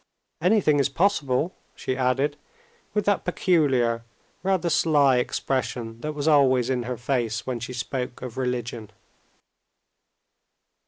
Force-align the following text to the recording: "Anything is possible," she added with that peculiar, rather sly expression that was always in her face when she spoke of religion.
"Anything 0.41 0.79
is 0.79 0.89
possible," 0.89 1.53
she 1.75 1.95
added 1.95 2.35
with 2.95 3.05
that 3.05 3.23
peculiar, 3.23 4.03
rather 4.41 4.67
sly 4.67 5.17
expression 5.17 5.99
that 6.01 6.13
was 6.15 6.27
always 6.27 6.71
in 6.71 6.81
her 6.89 6.97
face 6.97 7.45
when 7.45 7.59
she 7.59 7.73
spoke 7.73 8.23
of 8.23 8.35
religion. 8.35 8.89